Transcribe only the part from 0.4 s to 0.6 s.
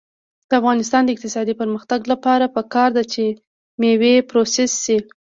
د